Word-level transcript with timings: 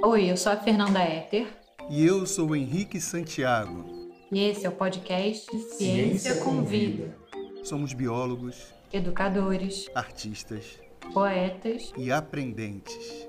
Oi, 0.00 0.30
eu 0.30 0.36
sou 0.36 0.52
a 0.52 0.56
Fernanda 0.56 1.00
Éter. 1.00 1.48
E 1.90 2.06
eu 2.06 2.24
sou 2.24 2.50
o 2.50 2.56
Henrique 2.56 3.00
Santiago. 3.00 3.84
E 4.30 4.38
esse 4.38 4.64
é 4.64 4.68
o 4.68 4.72
podcast 4.72 5.50
Ciência, 5.50 5.76
Ciência 5.76 6.36
com 6.36 6.62
Vida. 6.62 7.18
Somos 7.64 7.92
biólogos, 7.92 8.72
educadores, 8.92 9.90
artistas, 9.96 10.78
poetas 11.12 11.92
e 11.96 12.12
aprendentes. 12.12 13.26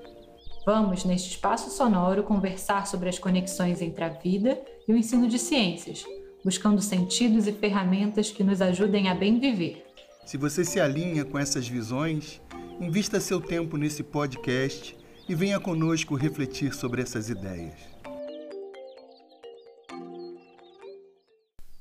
Vamos, 0.64 1.04
neste 1.04 1.30
espaço 1.30 1.70
sonoro, 1.70 2.22
conversar 2.22 2.86
sobre 2.86 3.08
as 3.08 3.18
conexões 3.18 3.82
entre 3.82 4.04
a 4.04 4.08
vida 4.08 4.62
e 4.86 4.92
o 4.92 4.96
ensino 4.96 5.26
de 5.26 5.40
ciências, 5.40 6.04
buscando 6.44 6.80
sentidos 6.80 7.48
e 7.48 7.52
ferramentas 7.52 8.30
que 8.30 8.44
nos 8.44 8.62
ajudem 8.62 9.08
a 9.08 9.14
bem 9.14 9.40
viver. 9.40 9.84
Se 10.24 10.36
você 10.36 10.64
se 10.64 10.78
alinha 10.78 11.24
com 11.24 11.36
essas 11.36 11.66
visões, 11.66 12.40
invista 12.80 13.18
seu 13.18 13.40
tempo 13.40 13.76
nesse 13.76 14.04
podcast 14.04 14.99
e 15.30 15.34
venha 15.36 15.60
conosco 15.60 16.16
refletir 16.16 16.74
sobre 16.74 17.02
essas 17.02 17.30
ideias. 17.30 17.72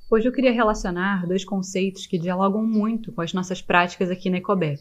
Hoje 0.08 0.27
eu 0.27 0.31
queria 0.31 0.52
relacionar 0.52 1.25
dois 1.25 1.44
conceitos 1.44 2.05
que 2.05 2.20
dialogam 2.20 2.63
muito 2.63 3.12
com 3.12 3.22
as 3.22 3.34
nossas 3.34 3.59
práticas 3.59 4.12
aqui 4.12 4.30
na 4.30 4.38
Ecobé. 4.38 4.75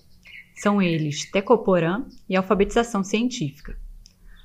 São 0.54 0.82
eles 0.82 1.30
Tecoporã 1.30 2.04
e 2.28 2.36
alfabetização 2.36 3.02
científica. 3.02 3.74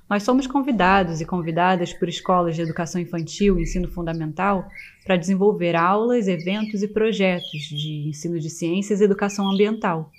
Nós 0.10 0.24
somos 0.24 0.48
convidados 0.48 1.20
e 1.20 1.26
convidadas 1.26 1.92
por 1.92 2.08
escolas 2.08 2.56
de 2.56 2.62
educação 2.62 3.02
infantil 3.02 3.60
e 3.60 3.64
ensino 3.64 3.90
fundamental 3.90 4.70
para 5.04 5.18
desenvolver 5.18 5.76
aulas, 5.76 6.30
eventos 6.30 6.82
e 6.82 6.88
projetos 6.88 7.60
de 7.64 8.08
ensino 8.08 8.40
de 8.40 8.50
ciências 8.50 9.02
e 9.02 9.04
educação 9.04 9.52
ambiental. 9.52 10.10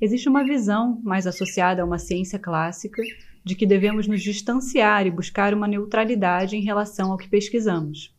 Existe 0.00 0.28
uma 0.28 0.44
visão 0.44 1.00
mais 1.02 1.26
associada 1.26 1.80
a 1.80 1.84
uma 1.84 1.98
ciência 1.98 2.38
clássica 2.38 3.02
de 3.42 3.54
que 3.54 3.66
devemos 3.66 4.06
nos 4.06 4.22
distanciar 4.22 5.06
e 5.06 5.10
buscar 5.10 5.54
uma 5.54 5.66
neutralidade 5.66 6.56
em 6.56 6.62
relação 6.62 7.12
ao 7.12 7.18
que 7.18 7.28
pesquisamos. 7.28 8.14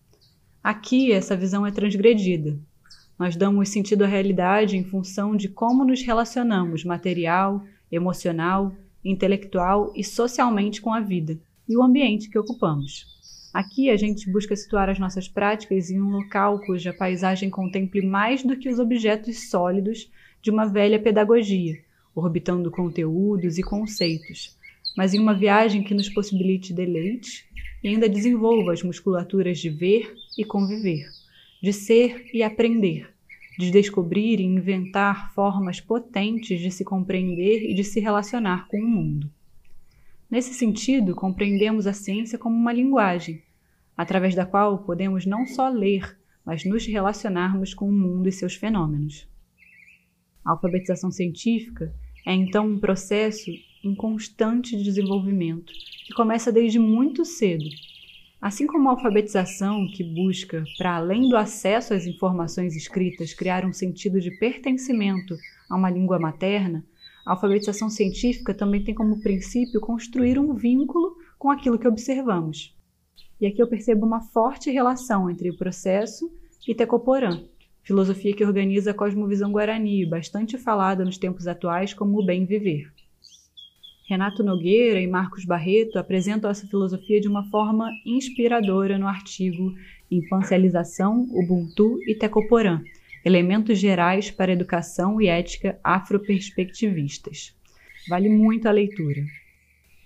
Aqui, 0.64 1.12
essa 1.12 1.36
visão 1.36 1.66
é 1.66 1.72
transgredida. 1.72 2.58
Nós 3.18 3.36
damos 3.36 3.70
sentido 3.70 4.04
à 4.04 4.08
realidade 4.08 4.76
em 4.76 4.84
função 4.84 5.36
de 5.36 5.50
como 5.50 5.86
nos 5.86 6.02
relacionamos 6.02 6.84
material, 6.84 7.64
emocional 7.92 8.74
intelectual 9.04 9.94
e 9.96 10.04
socialmente 10.04 10.82
com 10.82 10.94
a 10.94 11.00
vida 11.00 11.40
e 11.68 11.78
o 11.78 11.84
ambiente 11.84 12.30
que 12.30 12.38
ocupamos. 12.38 13.06
Aqui 13.54 13.90
a 13.90 13.98
gente 13.98 14.30
busca 14.30 14.56
situar 14.56 14.90
as 14.90 15.00
nossas 15.00 15.28
práticas 15.28 15.90
em 15.90 16.02
um 16.02 16.10
local 16.10 16.60
cuja 16.62 16.94
paisagem 16.94 17.50
contemple 17.50 18.06
mais 18.06 18.44
do 18.44 18.58
que 18.58 18.70
os 18.70 18.80
objetos 18.80 19.50
sólidos 19.50 20.12
de 20.48 20.52
uma 20.52 20.66
velha 20.66 20.98
pedagogia, 20.98 21.78
orbitando 22.16 22.72
conteúdos 22.72 23.58
e 23.58 23.62
conceitos, 23.62 24.58
mas 24.96 25.14
em 25.14 25.20
uma 25.20 25.34
viagem 25.34 25.84
que 25.84 25.94
nos 25.94 26.08
possibilite 26.08 26.74
deleite 26.74 27.46
e 27.84 27.90
ainda 27.90 28.08
desenvolva 28.08 28.72
as 28.72 28.82
musculaturas 28.82 29.60
de 29.60 29.70
ver 29.70 30.16
e 30.38 30.46
conviver, 30.46 31.06
de 31.62 31.74
ser 31.74 32.30
e 32.34 32.42
aprender, 32.44 33.14
de 33.60 33.70
descobrir 33.70 34.40
e 34.40 34.46
inventar 34.46 35.34
formas 35.34 35.82
potentes 35.82 36.62
de 36.62 36.72
se 36.72 36.86
compreender 36.86 37.70
e 37.70 37.74
de 37.74 37.84
se 37.84 38.00
relacionar 38.00 38.70
com 38.70 38.80
o 38.80 38.88
mundo. 38.88 39.30
Nesse 40.32 40.54
sentido, 40.54 41.14
compreendemos 41.14 41.86
a 41.86 41.92
ciência 41.92 42.38
como 42.38 42.56
uma 42.56 42.72
linguagem, 42.72 43.44
através 43.98 44.34
da 44.34 44.46
qual 44.46 44.78
podemos 44.78 45.26
não 45.26 45.46
só 45.46 45.68
ler, 45.68 46.18
mas 46.46 46.64
nos 46.64 46.86
relacionarmos 46.86 47.74
com 47.74 47.90
o 47.90 47.92
mundo 47.92 48.30
e 48.30 48.32
seus 48.32 48.56
fenômenos. 48.56 49.28
A 50.48 50.52
alfabetização 50.52 51.12
científica 51.12 51.94
é 52.26 52.34
então 52.34 52.66
um 52.66 52.80
processo 52.80 53.52
em 53.84 53.94
constante 53.94 54.82
desenvolvimento 54.82 55.72
que 56.08 56.14
começa 56.14 56.52
desde 56.52 56.80
muito 56.80 57.24
cedo 57.24 57.66
Assim 58.40 58.68
como 58.68 58.88
a 58.88 58.92
alfabetização, 58.92 59.88
que 59.88 60.04
busca, 60.04 60.64
para 60.78 60.96
além 60.96 61.28
do 61.28 61.36
acesso 61.36 61.94
às 61.94 62.06
informações 62.06 62.76
escritas, 62.76 63.34
criar 63.34 63.66
um 63.66 63.74
sentido 63.74 64.22
de 64.22 64.30
pertencimento 64.38 65.36
a 65.70 65.76
uma 65.76 65.90
língua 65.90 66.20
materna, 66.20 66.86
a 67.26 67.32
alfabetização 67.32 67.90
científica 67.90 68.54
também 68.54 68.84
tem 68.84 68.94
como 68.94 69.22
princípio 69.22 69.82
construir 69.82 70.38
um 70.38 70.54
vínculo 70.54 71.16
com 71.40 71.50
aquilo 71.50 71.80
que 71.80 71.88
observamos. 71.88 72.76
E 73.42 73.48
aqui 73.48 73.62
eu 73.62 73.68
percebo 73.68 74.06
uma 74.06 74.22
forte 74.22 74.70
relação 74.70 75.30
entre 75.30 75.50
o 75.50 75.58
processo 75.58 76.32
e 76.68 76.76
Tecoporã, 76.76 77.44
filosofia 77.88 78.36
que 78.36 78.44
organiza 78.44 78.92
a 78.92 78.94
cosmovisão 78.94 79.50
guarani, 79.50 80.06
bastante 80.06 80.58
falada 80.58 81.06
nos 81.06 81.18
tempos 81.18 81.48
atuais 81.48 81.94
como 81.94 82.20
o 82.20 82.26
bem 82.26 82.46
viver. 82.46 82.92
Renato 84.10 84.44
Nogueira 84.44 85.00
e 85.00 85.08
Marcos 85.08 85.46
Barreto 85.46 85.98
apresentam 85.98 86.50
essa 86.50 86.68
filosofia 86.68 87.22
de 87.22 87.30
uma 87.30 87.50
forma 87.50 87.90
inspiradora 88.06 88.98
no 88.98 89.08
artigo 89.08 89.74
Infancialização, 90.12 91.28
Ubuntu 91.32 91.98
e 92.06 92.14
Tecoporã, 92.14 92.82
Elementos 93.24 93.80
Gerais 93.80 94.30
para 94.32 94.52
Educação 94.52 95.22
e 95.22 95.28
Ética 95.28 95.80
Afroperspectivistas. 95.82 97.56
Vale 98.10 98.30
muito 98.30 98.68
a 98.68 98.72
leitura. 98.72 99.22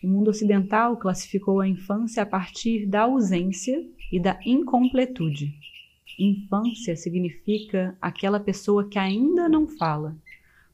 O 0.03 0.07
mundo 0.07 0.29
ocidental 0.29 0.97
classificou 0.97 1.59
a 1.59 1.67
infância 1.67 2.21
a 2.21 2.25
partir 2.25 2.85
da 2.85 3.01
ausência 3.01 3.83
e 4.11 4.19
da 4.19 4.39
incompletude. 4.45 5.53
Infância 6.19 6.95
significa 6.95 7.97
aquela 8.01 8.39
pessoa 8.39 8.87
que 8.87 8.99
ainda 8.99 9.49
não 9.49 9.67
fala, 9.67 10.15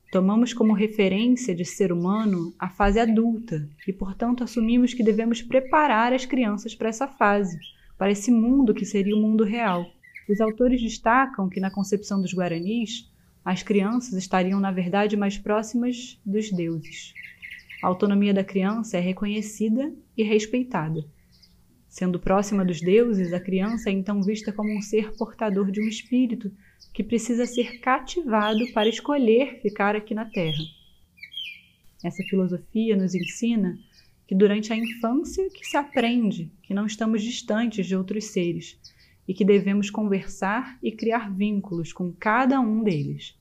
Tomamos 0.10 0.54
como 0.54 0.72
referência 0.72 1.54
de 1.54 1.66
ser 1.66 1.92
humano 1.92 2.54
a 2.58 2.70
fase 2.70 2.98
adulta 2.98 3.68
e, 3.86 3.92
portanto, 3.92 4.42
assumimos 4.42 4.94
que 4.94 5.04
devemos 5.04 5.42
preparar 5.42 6.14
as 6.14 6.26
crianças 6.26 6.74
para 6.74 6.88
essa 6.88 7.10
fase, 7.10 7.60
para 7.98 8.10
esse 8.10 8.32
mundo 8.32 8.74
que 8.74 8.86
seria 8.86 9.14
o 9.14 9.20
mundo 9.20 9.44
real. 9.44 9.86
Os 10.30 10.40
autores 10.40 10.82
destacam 10.82 11.50
que, 11.50 11.60
na 11.60 11.70
concepção 11.70 12.22
dos 12.22 12.34
guaranis, 12.34 13.12
as 13.44 13.64
crianças 13.64 14.14
estariam, 14.14 14.62
na 14.62 14.72
verdade, 14.72 15.18
mais 15.18 15.38
próximas 15.38 16.18
dos 16.26 16.52
deuses. 16.52 17.14
A 17.84 17.88
autonomia 17.88 18.34
da 18.34 18.46
criança 18.46 18.98
é 18.98 19.02
reconhecida 19.02 19.94
e 20.16 20.24
respeitada. 20.24 21.04
Sendo 21.98 22.20
próxima 22.20 22.64
dos 22.64 22.80
deuses, 22.80 23.34
a 23.34 23.40
criança 23.40 23.90
é 23.90 23.92
então 23.92 24.22
vista 24.22 24.54
como 24.54 24.72
um 24.72 24.84
ser 24.84 25.16
portador 25.18 25.72
de 25.72 25.82
um 25.82 25.88
espírito 25.88 26.52
que 26.94 27.04
precisa 27.04 27.48
ser 27.48 27.80
cativado 27.80 28.72
para 28.72 28.88
escolher 28.88 29.60
ficar 29.64 29.96
aqui 29.96 30.14
na 30.14 30.26
Terra. 30.26 30.62
Essa 32.04 32.22
filosofia 32.30 32.96
nos 32.96 33.16
ensina 33.16 33.80
que 34.28 34.36
durante 34.36 34.72
a 34.72 34.76
infância 34.76 35.50
que 35.50 35.66
se 35.66 35.76
aprende 35.76 36.52
que 36.62 36.72
não 36.72 36.86
estamos 36.86 37.24
distantes 37.24 37.88
de 37.88 37.96
outros 37.96 38.26
seres 38.26 38.80
e 39.28 39.34
que 39.34 39.44
devemos 39.44 39.90
conversar 39.90 40.78
e 40.84 40.92
criar 40.92 41.34
vínculos 41.34 41.92
com 41.92 42.14
cada 42.14 42.60
um 42.60 42.84
deles. 42.84 43.36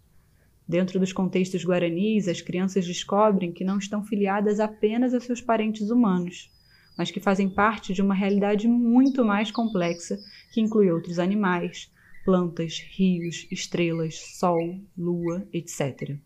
Dentro 0.67 0.99
dos 0.99 1.13
contextos 1.13 1.63
guaranis, 1.63 2.27
as 2.27 2.41
crianças 2.41 2.87
descobrem 2.87 3.53
que 3.53 3.65
não 3.65 3.77
estão 3.77 4.03
filiadas 4.03 4.61
apenas 4.61 5.13
a 5.13 5.21
seus 5.21 5.43
parentes 5.43 5.91
humanos, 5.91 6.51
mas 6.97 7.11
que 7.11 7.21
fazem 7.21 7.49
parte 7.49 7.93
de 7.93 8.03
uma 8.03 8.15
realidade 8.15 8.67
muito 8.67 9.25
mais 9.25 9.51
complexa 9.51 10.19
que 10.53 10.61
inclui 10.61 10.91
outros 10.91 11.19
animais, 11.19 11.91
plantas, 12.25 12.79
rios, 12.97 13.47
estrelas, 13.51 14.17
sol, 14.39 14.81
lua, 14.97 15.47
etc. 15.53 16.17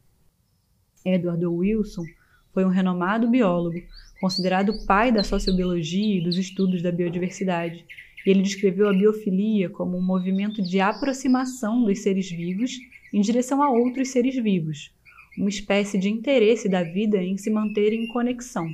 Edward 1.05 1.45
Wilson 1.45 2.05
foi 2.53 2.65
um 2.65 2.69
renomado 2.69 3.29
biólogo, 3.29 3.79
considerado 4.21 4.71
o 4.71 4.87
pai 4.87 5.13
da 5.13 5.23
sociobiologia 5.23 6.19
e 6.19 6.23
dos 6.23 6.37
estudos 6.37 6.83
da 6.83 6.93
biodiversidade, 6.93 7.85
e 8.25 8.31
ele 8.31 8.43
descreveu 8.43 8.89
a 8.89 8.93
biofilia 8.93 9.71
como 9.71 9.97
um 9.97 10.03
movimento 10.03 10.63
de 10.63 10.81
aproximação 10.81 11.85
dos 11.85 12.01
seres 12.01 12.31
vivos 12.31 12.73
em 13.13 13.21
direção 13.21 13.63
a 13.63 13.71
outros 13.71 14.11
seres 14.11 14.37
vivos, 14.37 14.93
uma 15.37 15.49
espécie 15.49 15.99
de 15.99 16.09
interesse 16.09 16.69
da 16.69 16.83
vida 16.83 17.23
em 17.23 17.37
se 17.37 17.51
manter 17.51 17.93
em 17.93 18.07
conexão. 18.09 18.69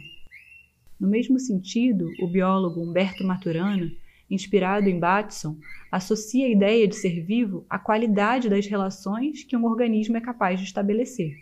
No 0.98 1.08
mesmo 1.08 1.38
sentido, 1.38 2.08
o 2.20 2.26
biólogo 2.26 2.80
Humberto 2.80 3.24
Maturana 3.24 3.90
inspirado 4.30 4.88
em 4.88 4.98
Batson, 4.98 5.56
associa 5.90 6.46
a 6.46 6.50
ideia 6.50 6.86
de 6.86 6.96
ser 6.96 7.20
vivo 7.22 7.64
à 7.70 7.78
qualidade 7.78 8.48
das 8.48 8.66
relações 8.66 9.44
que 9.44 9.56
um 9.56 9.64
organismo 9.64 10.16
é 10.16 10.20
capaz 10.20 10.58
de 10.58 10.66
estabelecer. 10.66 11.36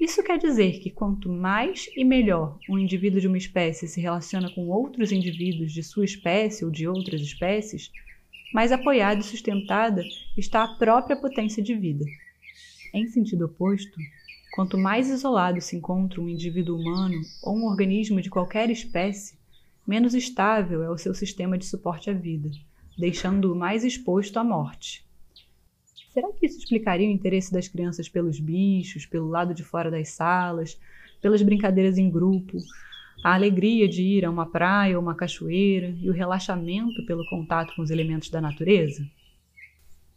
Isso 0.00 0.22
quer 0.22 0.38
dizer 0.38 0.80
que 0.80 0.90
quanto 0.90 1.28
mais 1.28 1.88
e 1.96 2.04
melhor 2.04 2.58
um 2.68 2.76
indivíduo 2.76 3.20
de 3.20 3.28
uma 3.28 3.38
espécie 3.38 3.86
se 3.86 4.00
relaciona 4.00 4.50
com 4.50 4.68
outros 4.68 5.12
indivíduos 5.12 5.72
de 5.72 5.82
sua 5.82 6.04
espécie 6.04 6.64
ou 6.64 6.70
de 6.70 6.88
outras 6.88 7.20
espécies, 7.20 7.90
mais 8.52 8.72
apoiada 8.72 9.20
e 9.20 9.24
sustentada 9.24 10.02
está 10.36 10.64
a 10.64 10.74
própria 10.74 11.16
potência 11.16 11.62
de 11.62 11.74
vida. 11.74 12.04
Em 12.92 13.06
sentido 13.06 13.44
oposto, 13.44 13.96
quanto 14.52 14.76
mais 14.76 15.08
isolado 15.08 15.60
se 15.60 15.74
encontra 15.74 16.20
um 16.20 16.28
indivíduo 16.28 16.78
humano 16.78 17.20
ou 17.42 17.56
um 17.56 17.64
organismo 17.64 18.20
de 18.20 18.28
qualquer 18.28 18.70
espécie, 18.70 19.38
menos 19.86 20.14
estável 20.14 20.82
é 20.82 20.90
o 20.90 20.98
seu 20.98 21.14
sistema 21.14 21.56
de 21.56 21.64
suporte 21.64 22.10
à 22.10 22.12
vida, 22.12 22.50
deixando-o 22.98 23.56
mais 23.56 23.82
exposto 23.82 24.38
à 24.38 24.44
morte. 24.44 25.04
Será 26.12 26.30
que 26.32 26.44
isso 26.44 26.58
explicaria 26.58 27.08
o 27.08 27.10
interesse 27.10 27.50
das 27.50 27.66
crianças 27.66 28.08
pelos 28.10 28.38
bichos, 28.38 29.06
pelo 29.06 29.28
lado 29.28 29.54
de 29.54 29.64
fora 29.64 29.90
das 29.90 30.10
salas, 30.10 30.78
pelas 31.22 31.40
brincadeiras 31.40 31.96
em 31.96 32.10
grupo, 32.10 32.58
A 33.24 33.34
alegria 33.34 33.88
de 33.88 34.02
ir 34.02 34.24
a 34.24 34.30
uma 34.30 34.46
praia 34.46 34.96
ou 34.96 35.02
uma 35.02 35.14
cachoeira 35.14 35.94
e 36.00 36.10
o 36.10 36.12
relaxamento 36.12 37.06
pelo 37.06 37.24
contato 37.26 37.72
com 37.76 37.82
os 37.82 37.90
elementos 37.90 38.28
da 38.28 38.40
natureza? 38.40 39.08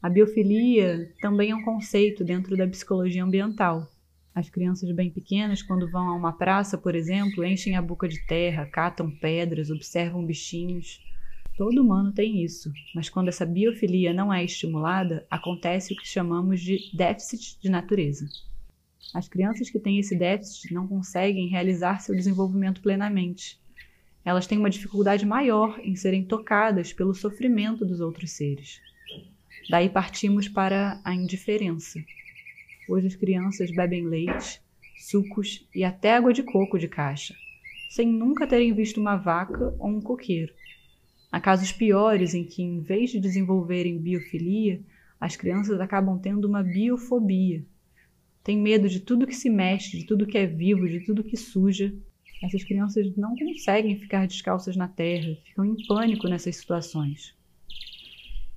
A 0.01 0.09
biofilia 0.09 1.13
também 1.21 1.51
é 1.51 1.55
um 1.55 1.63
conceito 1.63 2.23
dentro 2.23 2.57
da 2.57 2.67
psicologia 2.67 3.23
ambiental. 3.23 3.87
As 4.35 4.49
crianças 4.49 4.91
bem 4.91 5.09
pequenas, 5.09 5.63
quando 5.63 5.89
vão 5.89 6.09
a 6.09 6.13
uma 6.13 6.33
praça, 6.33 6.77
por 6.77 6.93
exemplo, 6.93 7.45
enchem 7.45 7.77
a 7.77 7.81
boca 7.81 8.05
de 8.05 8.19
terra, 8.27 8.65
catam 8.65 9.09
pedras, 9.09 9.69
observam 9.71 10.25
bichinhos. 10.25 11.01
Todo 11.57 11.81
humano 11.81 12.11
tem 12.11 12.43
isso, 12.43 12.69
mas 12.93 13.07
quando 13.07 13.29
essa 13.29 13.45
biofilia 13.45 14.13
não 14.13 14.33
é 14.33 14.43
estimulada, 14.43 15.25
acontece 15.31 15.93
o 15.93 15.95
que 15.95 16.05
chamamos 16.05 16.59
de 16.59 16.91
déficit 16.93 17.57
de 17.61 17.69
natureza. 17.69 18.27
As 19.13 19.29
crianças 19.29 19.69
que 19.69 19.79
têm 19.79 19.99
esse 19.99 20.17
déficit 20.17 20.73
não 20.73 20.85
conseguem 20.85 21.47
realizar 21.47 22.01
seu 22.01 22.13
desenvolvimento 22.13 22.81
plenamente. 22.81 23.57
Elas 24.25 24.45
têm 24.45 24.57
uma 24.57 24.69
dificuldade 24.69 25.25
maior 25.25 25.79
em 25.81 25.95
serem 25.95 26.25
tocadas 26.25 26.91
pelo 26.91 27.13
sofrimento 27.13 27.85
dos 27.85 28.01
outros 28.01 28.31
seres. 28.31 28.81
Daí 29.69 29.87
partimos 29.87 30.49
para 30.49 30.99
a 31.05 31.15
indiferença. 31.15 32.03
Hoje 32.87 33.07
as 33.07 33.15
crianças 33.15 33.71
bebem 33.71 34.05
leite, 34.05 34.61
sucos 34.95 35.67
e 35.73 35.83
até 35.83 36.15
água 36.15 36.31
de 36.31 36.43
coco 36.43 36.77
de 36.77 36.87
caixa, 36.87 37.33
sem 37.89 38.07
nunca 38.07 38.45
terem 38.45 38.73
visto 38.73 39.01
uma 39.01 39.15
vaca 39.15 39.75
ou 39.79 39.89
um 39.89 40.01
coqueiro. 40.01 40.53
Há 41.31 41.39
casos 41.41 41.71
piores 41.71 42.35
em 42.35 42.43
que, 42.43 42.61
em 42.61 42.79
vez 42.79 43.09
de 43.09 43.19
desenvolverem 43.19 43.97
biofilia, 43.97 44.81
as 45.19 45.35
crianças 45.35 45.79
acabam 45.81 46.19
tendo 46.19 46.47
uma 46.47 46.61
biofobia. 46.61 47.65
Tem 48.43 48.55
medo 48.55 48.87
de 48.87 48.99
tudo 48.99 49.25
que 49.25 49.35
se 49.35 49.49
mexe, 49.49 49.97
de 49.97 50.05
tudo 50.05 50.27
que 50.27 50.37
é 50.37 50.45
vivo, 50.45 50.87
de 50.87 50.99
tudo 50.99 51.23
que 51.23 51.35
suja. 51.35 51.91
Essas 52.43 52.63
crianças 52.63 53.15
não 53.17 53.35
conseguem 53.35 53.99
ficar 53.99 54.27
descalças 54.27 54.75
na 54.75 54.87
terra, 54.87 55.35
ficam 55.43 55.65
em 55.65 55.75
pânico 55.87 56.27
nessas 56.27 56.55
situações. 56.57 57.35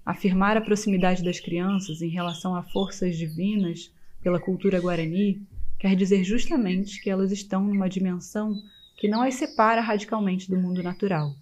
Afirmar 0.04 0.56
a 0.56 0.60
proximidade 0.60 1.24
das 1.24 1.40
crianças 1.40 2.02
em 2.02 2.08
relação 2.08 2.54
a 2.54 2.62
forças 2.62 3.16
divinas 3.16 3.90
pela 4.22 4.40
cultura 4.40 4.80
guarani 4.80 5.40
quer 5.78 5.94
dizer 5.94 6.24
justamente 6.24 7.00
que 7.00 7.10
elas 7.10 7.32
estão 7.32 7.64
numa 7.64 7.88
dimensão 7.88 8.60
que 8.96 9.08
não 9.08 9.22
as 9.22 9.34
separa 9.34 9.80
radicalmente 9.80 10.50
do 10.50 10.58
mundo 10.58 10.82
natural 10.82 11.34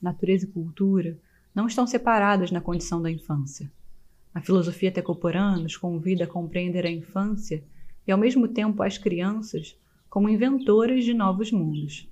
natureza 0.00 0.46
e 0.46 0.48
cultura, 0.48 1.18
não 1.54 1.66
estão 1.66 1.86
separadas 1.86 2.50
na 2.50 2.60
condição 2.60 3.02
da 3.02 3.10
infância. 3.10 3.70
A 4.32 4.40
filosofia 4.40 4.92
tecoporã 4.92 5.56
nos 5.56 5.76
convida 5.76 6.24
a 6.24 6.28
compreender 6.28 6.86
a 6.86 6.90
infância 6.90 7.62
e, 8.06 8.12
ao 8.12 8.18
mesmo 8.18 8.48
tempo, 8.48 8.82
as 8.82 8.96
crianças 8.96 9.76
como 10.08 10.28
inventoras 10.28 11.04
de 11.04 11.12
novos 11.12 11.52
mundos. 11.52 12.08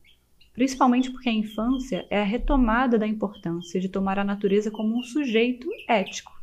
Principalmente 0.53 1.11
porque 1.11 1.29
a 1.29 1.33
infância 1.33 2.07
é 2.11 2.21
a 2.21 2.25
retomada 2.25 2.99
da 2.99 3.07
importância 3.07 3.81
de 3.81 3.89
tomar 3.89 4.19
a 4.19 4.25
natureza 4.25 4.71
como 4.71 4.99
um 4.99 5.03
sujeito 5.03 5.69
ético. 5.89 6.38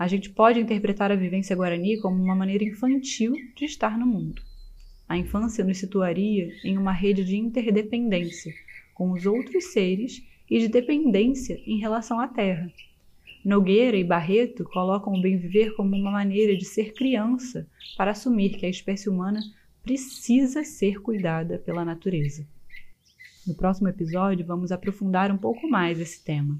A 0.00 0.08
gente 0.08 0.30
pode 0.30 0.58
interpretar 0.58 1.12
a 1.12 1.14
vivência 1.14 1.54
guarani 1.54 2.00
como 2.00 2.24
uma 2.24 2.34
maneira 2.34 2.64
infantil 2.64 3.34
de 3.54 3.66
estar 3.66 3.98
no 3.98 4.06
mundo. 4.06 4.40
A 5.06 5.18
infância 5.18 5.62
nos 5.62 5.76
situaria 5.76 6.50
em 6.64 6.78
uma 6.78 6.90
rede 6.90 7.22
de 7.22 7.36
interdependência 7.36 8.50
com 8.94 9.12
os 9.12 9.26
outros 9.26 9.74
seres 9.74 10.26
e 10.48 10.58
de 10.58 10.68
dependência 10.68 11.60
em 11.66 11.78
relação 11.78 12.18
à 12.18 12.26
terra. 12.26 12.72
Nogueira 13.44 13.94
e 13.94 14.02
Barreto 14.02 14.64
colocam 14.64 15.12
o 15.12 15.20
bem-viver 15.20 15.76
como 15.76 15.94
uma 15.94 16.10
maneira 16.10 16.56
de 16.56 16.64
ser 16.64 16.94
criança 16.94 17.68
para 17.94 18.12
assumir 18.12 18.56
que 18.56 18.64
a 18.64 18.70
espécie 18.70 19.10
humana 19.10 19.40
precisa 19.82 20.64
ser 20.64 21.02
cuidada 21.02 21.58
pela 21.58 21.84
natureza. 21.84 22.46
No 23.46 23.54
próximo 23.54 23.88
episódio, 23.88 24.46
vamos 24.46 24.72
aprofundar 24.72 25.30
um 25.30 25.36
pouco 25.36 25.68
mais 25.68 26.00
esse 26.00 26.24
tema. 26.24 26.58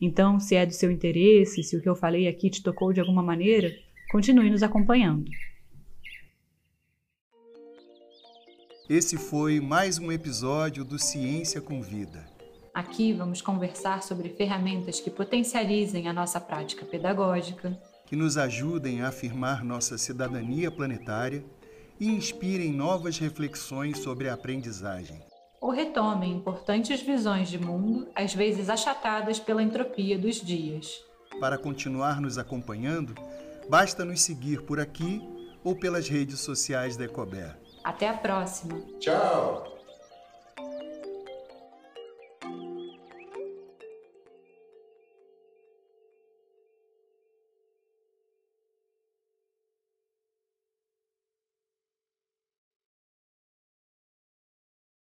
Então, 0.00 0.38
se 0.38 0.54
é 0.54 0.64
do 0.64 0.72
seu 0.72 0.90
interesse, 0.90 1.62
se 1.62 1.76
o 1.76 1.82
que 1.82 1.88
eu 1.88 1.96
falei 1.96 2.28
aqui 2.28 2.48
te 2.48 2.62
tocou 2.62 2.92
de 2.92 3.00
alguma 3.00 3.22
maneira, 3.22 3.70
continue 4.10 4.48
nos 4.48 4.62
acompanhando. 4.62 5.28
Esse 8.88 9.18
foi 9.18 9.60
mais 9.60 9.98
um 9.98 10.10
episódio 10.10 10.84
do 10.84 10.98
Ciência 10.98 11.60
com 11.60 11.82
Vida. 11.82 12.24
Aqui 12.72 13.12
vamos 13.12 13.42
conversar 13.42 14.02
sobre 14.02 14.28
ferramentas 14.30 15.00
que 15.00 15.10
potencializem 15.10 16.06
a 16.08 16.12
nossa 16.12 16.40
prática 16.40 16.86
pedagógica, 16.86 17.76
que 18.06 18.14
nos 18.14 18.38
ajudem 18.38 19.02
a 19.02 19.08
afirmar 19.08 19.64
nossa 19.64 19.98
cidadania 19.98 20.70
planetária 20.70 21.44
e 21.98 22.06
inspirem 22.08 22.72
novas 22.72 23.18
reflexões 23.18 23.98
sobre 23.98 24.28
a 24.28 24.34
aprendizagem. 24.34 25.27
Ou 25.60 25.70
retomem 25.70 26.32
importantes 26.32 27.00
visões 27.02 27.48
de 27.48 27.58
mundo, 27.58 28.08
às 28.14 28.34
vezes 28.34 28.68
achatadas 28.68 29.38
pela 29.40 29.62
entropia 29.62 30.18
dos 30.18 30.36
dias. 30.36 31.04
Para 31.40 31.58
continuar 31.58 32.20
nos 32.20 32.38
acompanhando, 32.38 33.14
basta 33.68 34.04
nos 34.04 34.20
seguir 34.20 34.62
por 34.62 34.80
aqui 34.80 35.20
ou 35.64 35.74
pelas 35.74 36.08
redes 36.08 36.40
sociais 36.40 36.96
da 36.96 37.04
Ecober. 37.04 37.56
Até 37.84 38.08
a 38.08 38.14
próxima. 38.14 38.80
Tchau! 38.98 39.77